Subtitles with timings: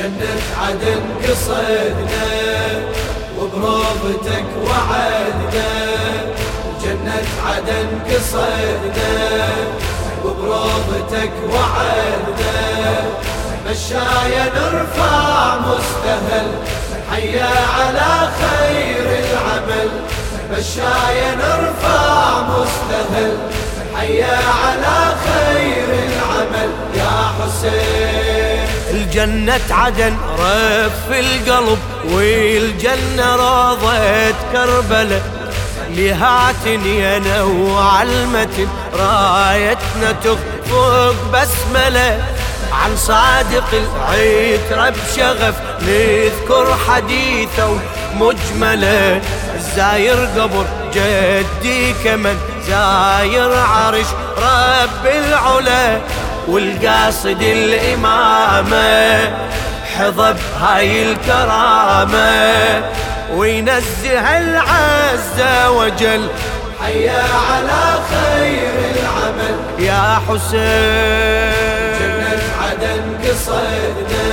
[0.00, 2.28] جنة عدن قصدنا
[3.38, 5.70] وبروضتك وعدنا.
[6.84, 9.48] جنة عدن قصدنا
[10.24, 12.60] وبروضتك وعدنا.
[13.70, 16.48] مشايا نرفع مستهل
[17.10, 19.90] حيا على خير العمل.
[20.52, 23.36] مشايا نرفع مستهل
[23.96, 26.70] حيا على خير العمل.
[26.94, 28.19] يا حسين
[29.10, 35.22] الجنة عدن رف القلب والجنة روضة كربلة.
[35.90, 42.24] لهات ينوع المتن رايتنا تخفق بسملة.
[42.72, 47.78] عن صادق العترة بشغف نذكر حديثه
[48.14, 49.20] مجملة
[49.54, 50.64] الزاير قبر
[50.94, 56.00] جدي كمن زاير عرش رب العلا.
[56.48, 59.18] والقاصد الإمامة
[59.98, 62.82] حضب هاي الكرامة
[63.34, 66.28] وينزه العز وجل
[66.82, 69.56] حيا على خير العمل.
[69.78, 70.60] يا حسين
[72.00, 74.30] جنة عدن قصدنا.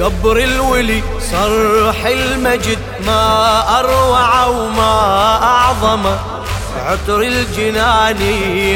[0.00, 6.18] قبر الولي صرح المجد ما أروع وما أعظمه
[6.86, 8.22] عطر الجنان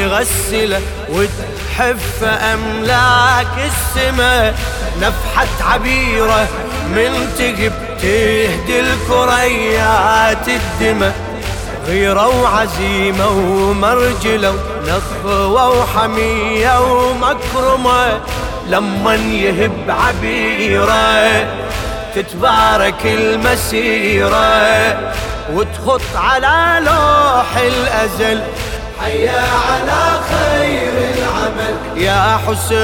[0.01, 4.55] يغسله وتحف أملاك السماء.
[5.01, 6.47] نفحة عبيرة
[6.95, 11.15] من تقب تهدي الكريات الدماء.
[11.87, 18.19] غيرة وعزيمة ومرجلة ونخوة وحمية ومكرمة.
[18.67, 21.47] لما يهب عبيرة
[22.15, 24.97] تتبارك المسيرة
[25.53, 28.41] وتخط على لوح الأزل.
[29.01, 31.75] حيا على خير العمل.
[32.03, 32.79] يا حسين.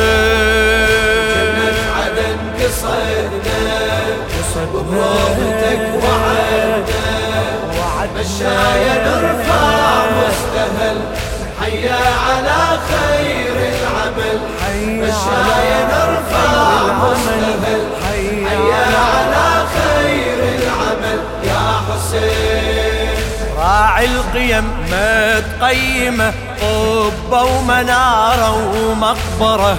[1.36, 3.82] جنة عدن قصدنا.
[4.74, 5.81] وبروضتك وعدنا
[8.42, 10.98] مشايا نرفع مستهل
[11.62, 14.40] حيا على خير العمل.
[14.78, 21.20] مشايا نرفع مستهل حيا على خير العمل.
[21.44, 23.10] يا حسين.
[23.58, 29.78] راعي القيم متقيمة قبة ومنارة ومقبرة.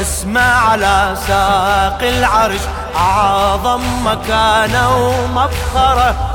[0.00, 2.60] اسمع على ساق العرش
[2.96, 6.31] أعظم مكانة ومفخرة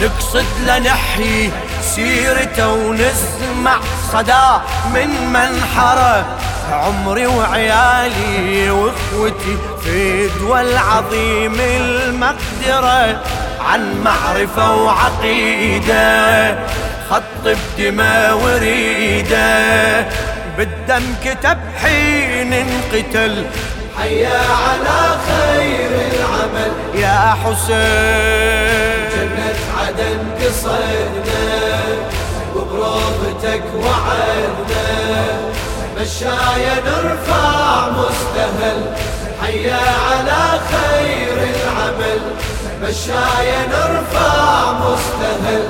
[0.00, 1.50] نقصد لنحيي
[1.82, 3.80] سيرته ونسمع
[4.12, 4.46] صدى
[4.94, 6.26] من منحره
[6.72, 13.22] عمري وعيالي وإخوتي في دول عظيم المقدرة
[13.60, 16.58] عن معرفة وعقيدة.
[17.10, 20.00] خط بدماء وريدة.
[20.58, 23.46] بالدم كتب حين انقتل.
[23.98, 28.97] حيا على خير العمل يا حسين.
[29.78, 31.82] عدن قصدنا
[32.56, 34.88] وبروضتك وعدنا.
[36.00, 38.80] مشايا نرفع مستهل
[39.42, 42.20] حيا على خير العمل.
[42.82, 45.64] مشايا نرفع مستهل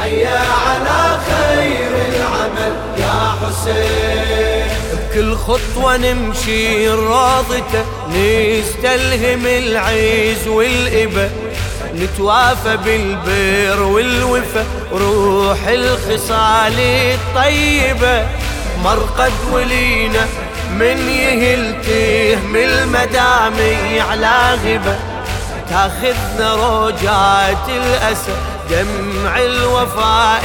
[0.00, 2.72] حيا على خير العمل.
[2.98, 4.66] يا حسين
[5.10, 11.30] بكل خطوة نمشي راضته نستلهم العز والإبة
[11.94, 18.26] نتوافى بالبر والوفا روح الخصال الطيبة.
[18.84, 20.26] مرقد ولينا
[20.70, 24.96] من يهل تهم المدامي على غبة.
[25.70, 28.32] تاخذنا روجات الأسى
[28.70, 30.44] دمع الوفاء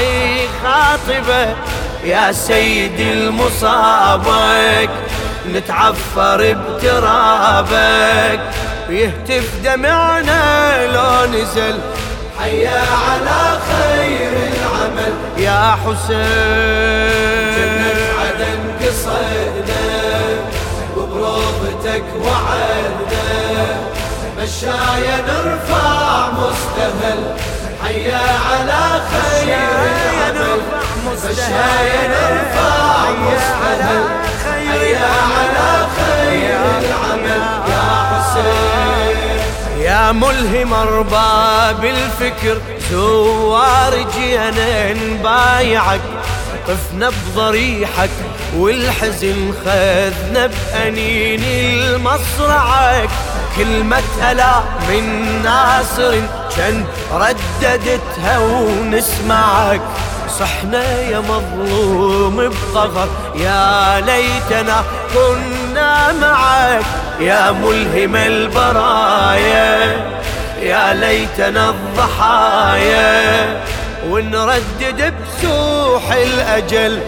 [0.64, 1.56] خاطبة.
[2.04, 4.90] يا سيدي المصابك
[5.54, 8.40] نتعفر بترابك.
[8.90, 11.80] يهتف دمعنا لو نزل.
[12.40, 16.26] حيا على خير العمل يا جنة حسين
[18.20, 19.86] عدن قصدنا
[20.98, 23.28] وبروضتك وعدنا.
[24.40, 27.22] مشايا نرفع مستهل
[27.84, 29.58] حيا على خير
[29.96, 30.62] العمل.
[31.08, 34.04] مشايا نرفع مستهل
[34.70, 37.44] حيا على خير العمل.
[37.70, 37.95] يا
[39.96, 42.58] يا ملهم أرباب الفكر
[42.92, 46.02] زوار جينا نبايعك
[46.68, 48.10] طفنا بضريحك
[48.58, 53.10] والحزن خذنا بأنين المصرعك.
[53.58, 54.60] كلمة ألا
[54.90, 55.06] من
[55.44, 56.14] ناصر
[56.58, 59.82] كان رددتها ونسمعك.
[60.40, 64.84] صحنا يا مظلوم بقهر يا ليتنا
[65.14, 66.86] كنا معك.
[67.20, 69.75] يا ملهم البرايا يا
[71.16, 73.64] ليتنا الضحايا
[74.10, 77.02] ونردد بسوح الأجل.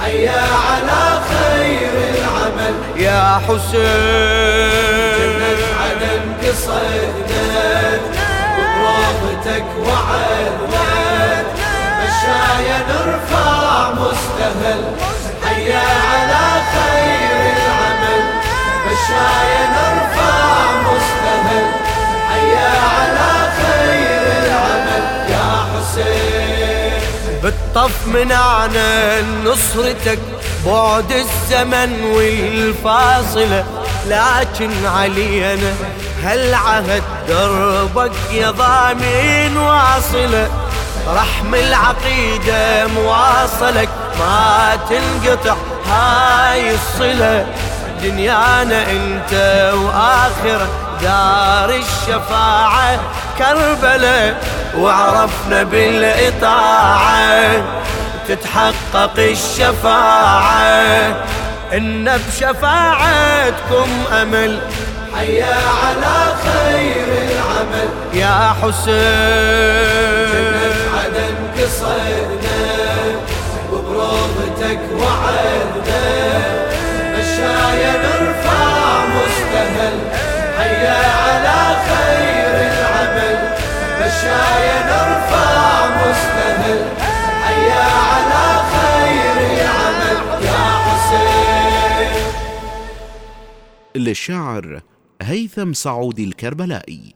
[0.00, 2.74] حيا على خير العمل.
[2.96, 3.82] يا حسين.
[5.18, 7.70] جنة عدن قصدنا
[8.58, 10.88] وبروضتك وعدنا
[12.00, 14.82] مشايا نرفع مستهل.
[15.44, 18.22] حيا على خير العمل.
[18.86, 19.51] مشايا
[27.74, 30.18] بالطف منعنا نصرتك
[30.66, 33.64] بعد الزمن والفاصلة.
[34.06, 35.72] لكن علينا
[36.24, 40.48] هالعهد دربك يا ضامن واصلة.
[41.08, 47.46] رحم العقيدة مواصلك ما تنقطع هاي الصلة.
[48.02, 49.32] دنيانا انت
[49.74, 50.68] وآخرة
[51.02, 53.00] دار الشفاعة
[53.38, 54.36] كربلة.
[54.78, 57.62] وعرفنا بالإطاعة
[58.28, 61.16] تتحقق الشفاعة.
[61.72, 63.88] إن بشفاعتكم
[64.22, 64.58] أمل.
[65.16, 67.88] حيا على خير العمل.
[68.14, 70.32] يا حسين.
[70.32, 72.62] جنة عدن قصدنا
[73.72, 76.04] وبروضتك وعدنا.
[77.12, 79.96] مشايا نرفع مستهل.
[80.58, 82.11] حيا على خير
[84.22, 86.80] مشايا نرفع مستهل
[87.42, 92.32] حيا على خير العمل يا حسين.
[93.94, 94.80] للشاعر
[95.22, 97.14] هيثم سعود الكربلائي.